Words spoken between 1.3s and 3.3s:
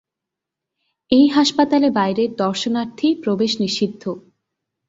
হাসপাতালে বাইরের দর্শনার্থী